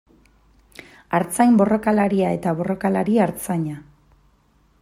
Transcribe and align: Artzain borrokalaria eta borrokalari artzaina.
Artzain 1.17 1.59
borrokalaria 1.61 2.33
eta 2.39 2.57
borrokalari 2.63 3.23
artzaina. 3.27 3.81